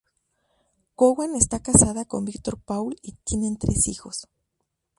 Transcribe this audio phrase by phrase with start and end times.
[0.95, 4.27] Cowan está casada con Víctor Paul y tienen tres hijos.